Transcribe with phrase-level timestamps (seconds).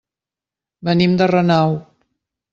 [0.89, 1.79] Venim de Renau.